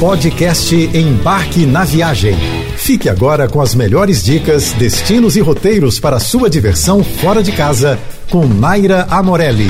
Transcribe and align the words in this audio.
Podcast 0.00 0.74
Embarque 0.74 1.64
na 1.64 1.84
Viagem. 1.84 2.34
Fique 2.76 3.08
agora 3.08 3.48
com 3.48 3.60
as 3.60 3.74
melhores 3.74 4.22
dicas, 4.24 4.72
destinos 4.72 5.36
e 5.36 5.40
roteiros 5.40 6.00
para 6.00 6.18
sua 6.18 6.50
diversão 6.50 7.02
fora 7.02 7.42
de 7.42 7.52
casa 7.52 7.98
com 8.28 8.44
Naira 8.44 9.06
Amorelli. 9.08 9.68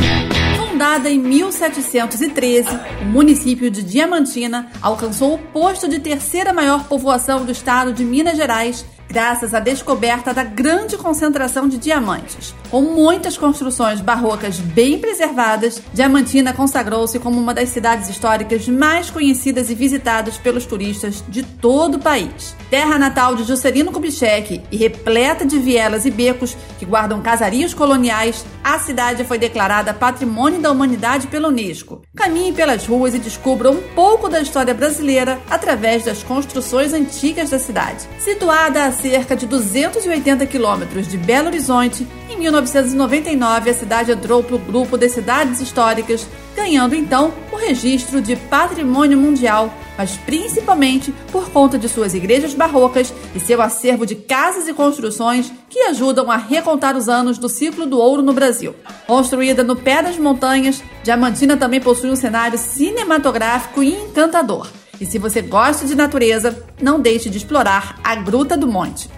Fundada 0.56 1.10
em 1.10 1.18
1713, 1.18 2.68
o 3.02 3.04
município 3.04 3.70
de 3.70 3.82
Diamantina 3.82 4.70
alcançou 4.80 5.34
o 5.34 5.38
posto 5.38 5.86
de 5.86 5.98
terceira 5.98 6.52
maior 6.52 6.84
povoação 6.84 7.44
do 7.44 7.52
estado 7.52 7.92
de 7.92 8.04
Minas 8.04 8.36
Gerais 8.36 8.84
graças 9.08 9.54
à 9.54 9.60
descoberta 9.60 10.32
da 10.32 10.42
grande 10.42 10.96
concentração 10.96 11.68
de 11.68 11.78
diamantes. 11.78 12.54
Com 12.74 12.82
muitas 12.82 13.38
construções 13.38 14.00
barrocas 14.00 14.58
bem 14.58 14.98
preservadas, 14.98 15.80
Diamantina 15.92 16.52
consagrou-se 16.52 17.20
como 17.20 17.40
uma 17.40 17.54
das 17.54 17.68
cidades 17.68 18.08
históricas 18.08 18.66
mais 18.66 19.08
conhecidas 19.10 19.70
e 19.70 19.76
visitadas 19.76 20.38
pelos 20.38 20.66
turistas 20.66 21.22
de 21.28 21.44
todo 21.44 21.98
o 21.98 22.00
país. 22.00 22.56
Terra 22.68 22.98
natal 22.98 23.36
de 23.36 23.44
Juscelino 23.44 23.92
Kubitschek 23.92 24.60
e 24.72 24.76
repleta 24.76 25.46
de 25.46 25.56
vielas 25.56 26.04
e 26.04 26.10
becos 26.10 26.56
que 26.76 26.84
guardam 26.84 27.22
casarios 27.22 27.72
coloniais, 27.72 28.44
a 28.64 28.76
cidade 28.80 29.22
foi 29.22 29.38
declarada 29.38 29.94
Patrimônio 29.94 30.60
da 30.60 30.72
Humanidade 30.72 31.28
pela 31.28 31.50
Unesco. 31.50 32.02
Caminhe 32.16 32.52
pelas 32.52 32.84
ruas 32.86 33.14
e 33.14 33.20
descubra 33.20 33.70
um 33.70 33.80
pouco 33.94 34.28
da 34.28 34.40
história 34.40 34.74
brasileira 34.74 35.38
através 35.48 36.04
das 36.04 36.24
construções 36.24 36.92
antigas 36.92 37.50
da 37.50 37.58
cidade. 37.60 38.08
Situada 38.18 38.86
a 38.86 38.90
cerca 38.90 39.36
de 39.36 39.46
280 39.46 40.44
quilômetros 40.46 41.06
de 41.06 41.16
Belo 41.16 41.46
Horizonte, 41.46 42.04
em 42.34 42.38
1999 42.40 43.70
a 43.70 43.74
cidade 43.74 44.10
entrou 44.12 44.42
para 44.42 44.56
o 44.56 44.58
grupo 44.58 44.98
das 44.98 45.12
cidades 45.12 45.60
históricas, 45.60 46.26
ganhando 46.56 46.94
então 46.94 47.32
o 47.52 47.56
registro 47.56 48.20
de 48.20 48.34
Patrimônio 48.34 49.16
Mundial, 49.16 49.72
mas 49.96 50.16
principalmente 50.16 51.14
por 51.30 51.48
conta 51.50 51.78
de 51.78 51.88
suas 51.88 52.12
igrejas 52.12 52.52
barrocas 52.52 53.14
e 53.34 53.40
seu 53.40 53.62
acervo 53.62 54.04
de 54.04 54.16
casas 54.16 54.66
e 54.66 54.74
construções 54.74 55.52
que 55.68 55.80
ajudam 55.82 56.30
a 56.30 56.36
recontar 56.36 56.96
os 56.96 57.08
anos 57.08 57.38
do 57.38 57.48
ciclo 57.48 57.86
do 57.86 57.98
ouro 57.98 58.22
no 58.22 58.32
Brasil. 58.32 58.74
Construída 59.06 59.62
no 59.62 59.76
pé 59.76 60.02
das 60.02 60.18
montanhas, 60.18 60.82
Diamantina 61.04 61.56
também 61.56 61.80
possui 61.80 62.10
um 62.10 62.16
cenário 62.16 62.58
cinematográfico 62.58 63.82
e 63.82 63.94
encantador. 63.94 64.68
E 65.00 65.06
se 65.06 65.18
você 65.18 65.40
gosta 65.40 65.86
de 65.86 65.94
natureza, 65.94 66.64
não 66.80 67.00
deixe 67.00 67.28
de 67.28 67.38
explorar 67.38 67.98
a 68.02 68.14
Gruta 68.16 68.56
do 68.56 68.66
Monte. 68.66 69.08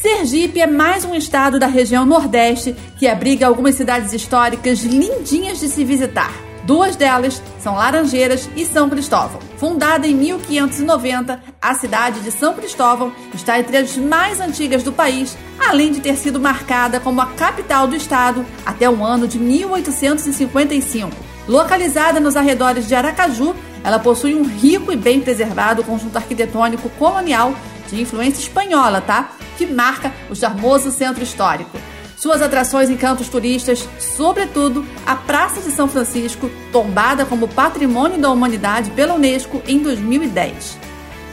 Sergipe 0.00 0.60
é 0.60 0.66
mais 0.66 1.06
um 1.06 1.14
estado 1.14 1.58
da 1.58 1.66
região 1.66 2.04
Nordeste 2.04 2.76
que 2.98 3.08
abriga 3.08 3.46
algumas 3.46 3.76
cidades 3.76 4.12
históricas 4.12 4.80
lindinhas 4.80 5.58
de 5.58 5.68
se 5.68 5.84
visitar. 5.84 6.30
Duas 6.64 6.96
delas 6.96 7.42
são 7.58 7.76
Laranjeiras 7.76 8.46
e 8.54 8.66
São 8.66 8.90
Cristóvão. 8.90 9.40
Fundada 9.56 10.06
em 10.06 10.14
1590, 10.14 11.40
a 11.62 11.74
cidade 11.74 12.20
de 12.20 12.30
São 12.30 12.52
Cristóvão 12.52 13.10
está 13.32 13.58
entre 13.58 13.78
as 13.78 13.96
mais 13.96 14.38
antigas 14.38 14.82
do 14.82 14.92
país, 14.92 15.36
além 15.58 15.92
de 15.92 16.00
ter 16.00 16.16
sido 16.16 16.38
marcada 16.38 17.00
como 17.00 17.22
a 17.22 17.26
capital 17.28 17.86
do 17.86 17.96
estado 17.96 18.44
até 18.66 18.90
o 18.90 19.02
ano 19.02 19.26
de 19.26 19.38
1855. 19.38 21.10
Localizada 21.48 22.20
nos 22.20 22.36
arredores 22.36 22.86
de 22.86 22.94
Aracaju, 22.94 23.56
ela 23.82 23.98
possui 23.98 24.34
um 24.34 24.44
rico 24.44 24.92
e 24.92 24.96
bem 24.96 25.20
preservado 25.20 25.84
conjunto 25.84 26.16
arquitetônico 26.16 26.90
colonial 26.90 27.54
de 27.88 28.00
influência 28.00 28.40
espanhola, 28.40 29.00
tá? 29.00 29.32
Que 29.56 29.66
marca 29.66 30.12
o 30.30 30.34
charmoso 30.34 30.90
centro 30.90 31.22
histórico. 31.22 31.78
Suas 32.16 32.40
atrações 32.40 32.88
encantam 32.88 33.26
turistas, 33.26 33.86
sobretudo 33.98 34.84
a 35.04 35.14
Praça 35.14 35.60
de 35.60 35.70
São 35.70 35.86
Francisco, 35.86 36.50
tombada 36.72 37.26
como 37.26 37.46
Patrimônio 37.46 38.18
da 38.18 38.30
Humanidade 38.30 38.90
pela 38.92 39.14
Unesco 39.14 39.62
em 39.66 39.78
2010. 39.78 40.78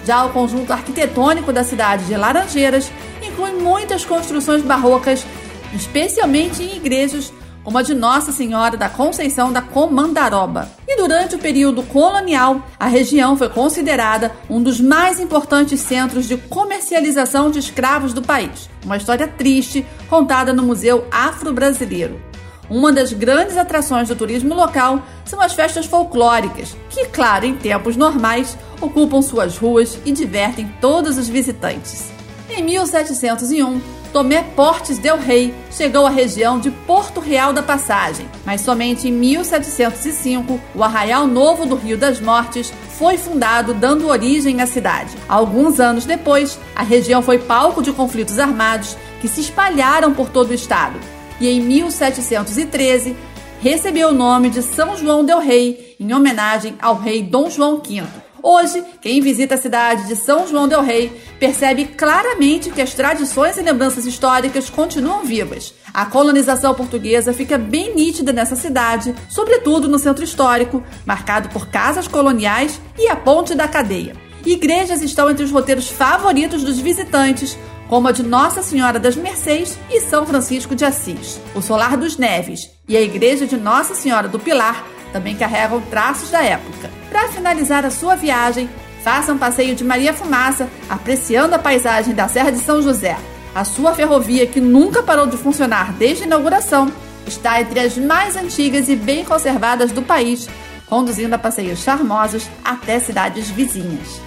Já 0.06 0.26
o 0.26 0.34
conjunto 0.34 0.73
arquitetônico 0.73 1.54
da 1.54 1.64
cidade 1.64 2.06
de 2.06 2.16
Laranjeiras 2.16 2.92
inclui 3.26 3.54
muitas 3.54 4.04
construções 4.04 4.62
barrocas, 4.62 5.26
especialmente 5.73 6.61
em 6.61 6.76
igrejas 6.76 7.32
como 7.64 7.78
a 7.78 7.82
de 7.82 7.94
Nossa 7.94 8.32
Senhora 8.32 8.76
da 8.76 8.90
Conceição 8.90 9.52
da 9.52 9.62
Comandaroba. 9.62 10.70
E 10.88 10.98
durante 10.98 11.36
o 11.36 11.40
período 11.40 11.84
colonial, 11.84 12.62
a 12.80 12.88
região 12.88 13.38
foi 13.38 13.50
considerada 13.50 14.32
um 14.50 14.62
dos 14.62 14.80
mais 14.80 15.20
importantes 15.20 15.80
centros 15.80 16.28
de 16.28 16.38
comercialização 16.38 17.50
de 17.50 17.60
escravos 17.60 18.14
do 18.14 18.22
país. 18.22 18.70
Uma 18.84 18.98
história 18.98 19.28
triste 19.28 19.86
contada 20.10 20.54
no 20.54 20.64
Museu 20.64 21.08
Afro-Brasileiro. 21.12 22.22
Uma 22.70 22.92
das 22.92 23.12
grandes 23.12 23.58
atrações 23.58 24.08
do 24.08 24.16
turismo 24.16 24.56
local 24.56 25.04
são 25.26 25.42
as 25.42 25.54
festas 25.54 25.86
folclóricas, 25.86 26.76
que, 26.90 27.06
claro, 27.06 27.45
em 27.45 27.56
tempos 27.56 27.95
normais, 27.95 28.58
ocupam 28.80 29.22
suas 29.22 29.58
ruas 29.58 29.98
e 30.06 30.12
divertem 30.12 30.72
todos 30.80 31.18
os 31.18 31.28
visitantes. 31.28 32.12
Em 32.50 32.64
1701, 32.64 33.82
Tomé 34.14 34.44
Portes 34.56 35.00
del 35.00 35.18
Rei 35.18 35.52
chegou 35.72 36.06
à 36.06 36.10
região 36.12 36.60
de 36.60 36.70
Porto 36.70 37.20
Real 37.20 37.52
da 37.52 37.64
Passagem, 37.64 38.30
mas 38.46 38.62
somente 38.62 39.08
em 39.08 39.12
1705 39.12 40.62
o 40.76 40.84
Arraial 40.84 41.26
Novo 41.26 41.66
do 41.66 41.76
Rio 41.76 41.98
das 41.98 42.22
Mortes 42.22 42.72
foi 42.90 43.18
fundado, 43.18 43.74
dando 43.74 44.08
origem 44.08 44.62
à 44.62 44.68
cidade. 44.68 45.18
Alguns 45.28 45.80
anos 45.80 46.06
depois, 46.06 46.60
a 46.76 46.84
região 46.84 47.24
foi 47.24 47.40
palco 47.40 47.82
de 47.82 47.92
conflitos 47.92 48.38
armados 48.38 48.96
que 49.20 49.28
se 49.28 49.42
espalharam 49.42 50.14
por 50.14 50.30
todo 50.30 50.52
o 50.52 50.54
estado. 50.54 51.00
E 51.42 51.50
em 51.50 51.60
1713 51.60 53.18
recebeu 53.62 54.10
o 54.10 54.14
nome 54.14 54.52
de 54.52 54.62
São 54.62 54.95
João 54.95 55.26
del 55.26 55.40
Rei, 55.40 55.95
em 56.00 56.14
homenagem 56.14 56.76
ao 56.80 56.95
rei 56.95 57.24
Dom 57.24 57.50
João 57.50 57.82
V. 57.82 58.23
Hoje, 58.45 58.83
quem 58.99 59.21
visita 59.21 59.55
a 59.55 59.58
cidade 59.58 60.05
de 60.05 60.17
São 60.17 60.45
João 60.45 60.67
del 60.67 60.81
Rei 60.81 61.09
percebe 61.39 61.86
claramente 61.86 62.71
que 62.71 62.81
as 62.81 62.93
tradições 62.93 63.55
e 63.55 63.61
lembranças 63.61 64.05
históricas 64.05 64.70
continuam 64.70 65.23
vivas. 65.23 65.73
A 65.93 66.05
colonização 66.05 66.76
portuguesa 66.76 67.32
fica 67.32 67.58
bem 67.58 67.95
nítida 67.95 68.33
nessa 68.33 68.58
cidade, 68.58 69.15
sobretudo 69.30 69.87
no 69.87 69.98
centro 69.98 70.26
histórico, 70.26 70.83
marcado 71.05 71.48
por 71.49 71.70
casas 71.70 72.05
coloniais 72.05 72.82
e 72.99 73.08
a 73.08 73.15
Ponte 73.15 73.55
da 73.55 73.65
Cadeia. 73.65 74.14
Igrejas 74.45 75.02
estão 75.02 75.30
entre 75.30 75.45
os 75.45 75.52
roteiros 75.52 75.87
favoritos 75.87 76.64
dos 76.64 76.80
visitantes, 76.80 77.58
como 77.87 78.09
a 78.09 78.11
de 78.11 78.23
Nossa 78.23 78.61
Senhora 78.61 78.99
das 78.99 79.15
Mercês 79.15 79.80
e 79.89 80.02
São 80.02 80.26
Francisco 80.26 80.76
de 80.76 80.83
Assis. 80.83 81.39
O 81.55 81.61
Solar 81.61 81.95
dos 81.95 82.17
Neves 82.17 82.70
e 82.89 82.98
a 82.98 83.02
Igreja 83.02 83.48
de 83.48 83.55
Nossa 83.55 83.95
Senhora 83.95 84.27
do 84.27 84.37
Pilar 84.37 84.83
também 85.14 85.36
carregam 85.36 85.80
traços 85.80 86.32
da 86.32 86.44
época. 86.44 86.90
Para 87.10 87.30
finalizar 87.30 87.86
a 87.86 87.92
sua 87.92 88.16
viagem, 88.16 88.68
faça 89.04 89.32
um 89.32 89.38
passeio 89.38 89.76
de 89.76 89.84
Maria 89.84 90.14
Fumaça, 90.14 90.68
apreciando 90.90 91.54
a 91.54 91.60
paisagem 91.60 92.16
da 92.16 92.28
Serra 92.28 92.52
de 92.52 92.60
São 92.60 92.82
José. 92.82 93.16
A 93.54 93.64
sua 93.64 93.94
ferrovia, 93.94 94.48
que 94.48 94.60
nunca 94.60 95.04
parou 95.04 95.28
de 95.28 95.38
funcionar 95.38 95.94
desde 95.94 96.24
a 96.24 96.26
inauguração, 96.26 96.92
está 97.28 97.62
entre 97.62 97.80
as 97.80 97.96
mais 97.96 98.36
antigas 98.36 98.90
e 98.90 98.96
bem 98.96 99.24
conservadas 99.24 99.92
do 99.92 100.02
país, 100.02 100.50
conduzindo 100.88 101.36
a 101.36 101.38
passeios 101.38 101.80
charmosos 101.80 102.50
até 102.66 103.00
cidades 103.00 103.50
vizinhas. 103.50 104.20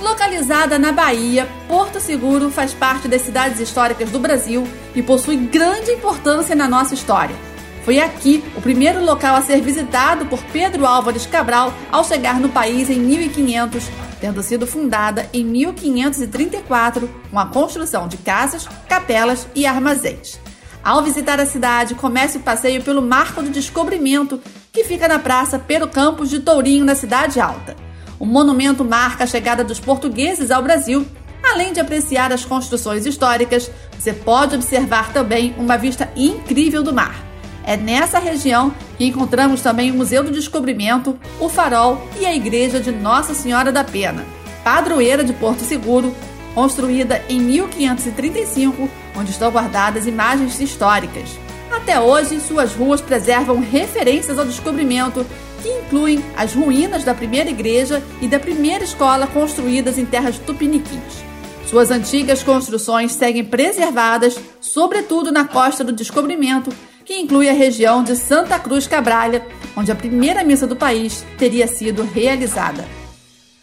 Localizada 0.00 0.78
na 0.78 0.92
Bahia, 0.92 1.48
Porto 1.68 2.00
Seguro 2.00 2.50
faz 2.50 2.72
parte 2.72 3.06
das 3.08 3.22
cidades 3.22 3.60
históricas 3.60 4.10
do 4.10 4.18
Brasil 4.18 4.66
e 4.94 5.02
possui 5.02 5.36
grande 5.36 5.92
importância 5.92 6.54
na 6.54 6.68
nossa 6.68 6.94
história. 6.94 7.51
Foi 7.84 7.98
aqui 7.98 8.44
o 8.56 8.62
primeiro 8.62 9.04
local 9.04 9.34
a 9.34 9.42
ser 9.42 9.60
visitado 9.60 10.26
por 10.26 10.40
Pedro 10.52 10.86
Álvares 10.86 11.26
Cabral 11.26 11.74
ao 11.90 12.04
chegar 12.04 12.38
no 12.38 12.48
país 12.48 12.88
em 12.88 13.00
1500, 13.00 13.90
tendo 14.20 14.40
sido 14.40 14.68
fundada 14.68 15.28
em 15.32 15.44
1534 15.44 17.10
com 17.28 17.38
a 17.40 17.46
construção 17.46 18.06
de 18.06 18.16
casas, 18.18 18.68
capelas 18.88 19.48
e 19.52 19.66
armazéns. 19.66 20.38
Ao 20.82 21.02
visitar 21.02 21.40
a 21.40 21.46
cidade, 21.46 21.96
comece 21.96 22.38
o 22.38 22.42
passeio 22.42 22.82
pelo 22.82 23.02
Marco 23.02 23.42
do 23.42 23.50
Descobrimento, 23.50 24.40
que 24.72 24.84
fica 24.84 25.08
na 25.08 25.18
Praça 25.18 25.58
Pero 25.58 25.88
Campos 25.88 26.30
de 26.30 26.38
Tourinho, 26.38 26.84
na 26.84 26.94
Cidade 26.94 27.40
Alta. 27.40 27.76
O 28.18 28.24
monumento 28.24 28.84
marca 28.84 29.24
a 29.24 29.26
chegada 29.26 29.64
dos 29.64 29.80
portugueses 29.80 30.52
ao 30.52 30.62
Brasil. 30.62 31.04
Além 31.42 31.72
de 31.72 31.80
apreciar 31.80 32.32
as 32.32 32.44
construções 32.44 33.06
históricas, 33.06 33.68
você 33.98 34.12
pode 34.12 34.54
observar 34.54 35.12
também 35.12 35.52
uma 35.58 35.76
vista 35.76 36.08
incrível 36.16 36.84
do 36.84 36.92
mar. 36.92 37.31
É 37.64 37.76
nessa 37.76 38.18
região 38.18 38.74
que 38.98 39.04
encontramos 39.04 39.60
também 39.60 39.90
o 39.90 39.94
Museu 39.94 40.24
do 40.24 40.30
Descobrimento, 40.30 41.18
o 41.38 41.48
Farol 41.48 42.06
e 42.20 42.26
a 42.26 42.34
Igreja 42.34 42.80
de 42.80 42.90
Nossa 42.90 43.34
Senhora 43.34 43.70
da 43.70 43.84
Pena, 43.84 44.24
padroeira 44.64 45.22
de 45.22 45.32
Porto 45.32 45.60
Seguro, 45.60 46.14
construída 46.54 47.22
em 47.28 47.40
1535, 47.40 48.88
onde 49.16 49.30
estão 49.30 49.50
guardadas 49.50 50.06
imagens 50.06 50.60
históricas. 50.60 51.30
Até 51.70 51.98
hoje, 51.98 52.38
suas 52.40 52.74
ruas 52.74 53.00
preservam 53.00 53.60
referências 53.60 54.38
ao 54.38 54.44
descobrimento, 54.44 55.24
que 55.62 55.68
incluem 55.68 56.22
as 56.36 56.52
ruínas 56.52 57.04
da 57.04 57.14
primeira 57.14 57.48
igreja 57.48 58.02
e 58.20 58.28
da 58.28 58.38
primeira 58.38 58.84
escola 58.84 59.26
construídas 59.26 59.96
em 59.96 60.04
terras 60.04 60.38
tupiniquins. 60.38 61.22
Suas 61.66 61.90
antigas 61.90 62.42
construções 62.42 63.12
seguem 63.12 63.44
preservadas, 63.44 64.38
sobretudo 64.60 65.32
na 65.32 65.46
costa 65.46 65.82
do 65.82 65.92
descobrimento, 65.92 66.70
que 67.04 67.18
inclui 67.18 67.48
a 67.48 67.52
região 67.52 68.02
de 68.02 68.16
Santa 68.16 68.58
Cruz 68.58 68.86
Cabralha, 68.86 69.44
onde 69.76 69.90
a 69.90 69.94
primeira 69.94 70.44
missa 70.44 70.66
do 70.66 70.76
país 70.76 71.24
teria 71.38 71.66
sido 71.66 72.02
realizada. 72.02 72.84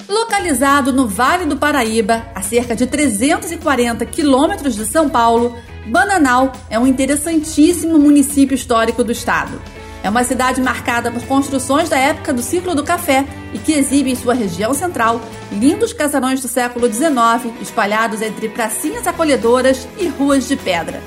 Localizado 0.08 0.92
no 0.92 1.08
Vale 1.08 1.46
do 1.46 1.56
Paraíba, 1.56 2.26
a 2.34 2.42
cerca 2.42 2.76
de 2.76 2.88
340 2.88 4.06
quilômetros 4.08 4.76
de 4.76 4.86
São 4.86 5.08
Paulo, 5.08 5.56
Bananal 5.86 6.52
é 6.70 6.80
um 6.80 6.88
interessantíssimo 6.88 7.98
município 7.98 8.56
histórico 8.56 9.04
do 9.04 9.12
estado. 9.12 9.62
É 10.02 10.10
uma 10.10 10.24
cidade 10.24 10.62
marcada 10.62 11.12
por 11.12 11.22
construções 11.24 11.90
da 11.90 11.98
época 11.98 12.34
do 12.34 12.42
ciclo 12.42 12.74
do 12.74 12.84
café 12.84 13.26
e 13.54 13.60
que 13.60 13.74
exibe 13.74 14.12
em 14.12 14.16
sua 14.16 14.34
região 14.34 14.74
central 14.74 15.22
lindos 15.52 15.94
casarões 15.94 16.42
do 16.42 16.48
século 16.48 16.92
XIX 16.92 17.54
espalhados 17.62 18.22
entre 18.22 18.50
pracinhas 18.50 19.06
acolhedoras 19.06 19.88
e 19.98 20.08
ruas 20.08 20.48
de 20.48 20.56
pedra. 20.56 21.02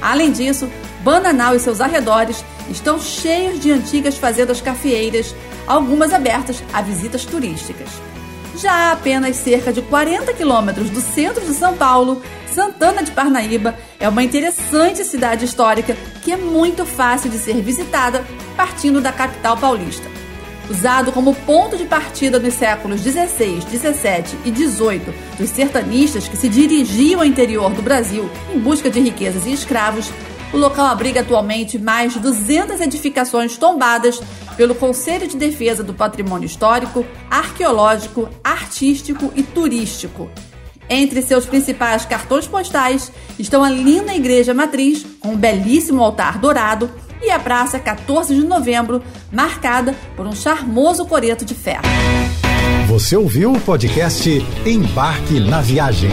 Além 0.00 0.32
disso, 0.32 0.68
Bananal 1.00 1.54
e 1.54 1.60
seus 1.60 1.80
arredores 1.80 2.44
estão 2.70 2.98
cheios 2.98 3.60
de 3.60 3.70
antigas 3.70 4.16
fazendas 4.16 4.60
cafeeiras, 4.60 5.34
algumas 5.66 6.12
abertas 6.12 6.62
a 6.72 6.82
visitas 6.82 7.24
turísticas. 7.24 7.88
Já 8.56 8.72
a 8.72 8.92
apenas 8.92 9.36
cerca 9.36 9.72
de 9.72 9.80
40 9.82 10.32
quilômetros 10.34 10.90
do 10.90 11.00
centro 11.00 11.44
de 11.44 11.54
São 11.54 11.76
Paulo, 11.76 12.20
Santana 12.52 13.04
de 13.04 13.12
Parnaíba 13.12 13.76
é 14.00 14.08
uma 14.08 14.22
interessante 14.22 15.04
cidade 15.04 15.44
histórica 15.44 15.96
que 16.22 16.32
é 16.32 16.36
muito 16.36 16.84
fácil 16.84 17.30
de 17.30 17.38
ser 17.38 17.62
visitada 17.62 18.24
partindo 18.56 19.00
da 19.00 19.12
capital 19.12 19.56
paulista. 19.56 20.08
Usado 20.68 21.12
como 21.12 21.34
ponto 21.34 21.76
de 21.76 21.84
partida 21.84 22.38
nos 22.38 22.54
séculos 22.54 23.00
16, 23.00 23.64
17 23.64 24.36
e 24.44 24.50
18 24.50 25.14
dos 25.38 25.50
sertanistas 25.50 26.28
que 26.28 26.36
se 26.36 26.48
dirigiam 26.48 27.20
ao 27.20 27.26
interior 27.26 27.72
do 27.72 27.80
Brasil 27.80 28.28
em 28.52 28.58
busca 28.58 28.90
de 28.90 29.00
riquezas 29.00 29.46
e 29.46 29.52
escravos, 29.52 30.10
o 30.52 30.56
local 30.56 30.86
abriga 30.86 31.20
atualmente 31.20 31.78
mais 31.78 32.12
de 32.12 32.20
200 32.20 32.80
edificações 32.80 33.56
tombadas 33.56 34.20
pelo 34.56 34.74
Conselho 34.74 35.28
de 35.28 35.36
Defesa 35.36 35.82
do 35.82 35.94
Patrimônio 35.94 36.46
Histórico, 36.46 37.04
Arqueológico, 37.30 38.28
Artístico 38.42 39.32
e 39.36 39.42
Turístico. 39.42 40.30
Entre 40.90 41.20
seus 41.20 41.44
principais 41.44 42.06
cartões 42.06 42.46
postais 42.46 43.12
estão 43.38 43.62
a 43.62 43.70
linda 43.70 44.14
Igreja 44.14 44.54
Matriz, 44.54 45.04
com 45.20 45.32
um 45.32 45.36
belíssimo 45.36 46.02
altar 46.02 46.38
dourado, 46.38 46.90
e 47.22 47.30
a 47.30 47.38
Praça 47.38 47.78
14 47.78 48.34
de 48.34 48.46
Novembro, 48.46 49.02
marcada 49.30 49.94
por 50.16 50.26
um 50.26 50.34
charmoso 50.34 51.04
coreto 51.04 51.44
de 51.44 51.54
ferro. 51.54 51.82
Você 52.86 53.16
ouviu 53.16 53.52
o 53.52 53.60
podcast 53.60 54.30
Embarque 54.64 55.40
na 55.40 55.60
Viagem. 55.60 56.10